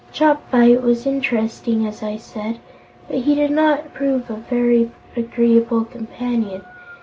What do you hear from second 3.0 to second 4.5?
but he did not prove a